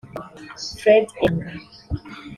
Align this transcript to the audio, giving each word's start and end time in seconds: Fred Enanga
Fred 0.79 1.05
Enanga 1.25 1.51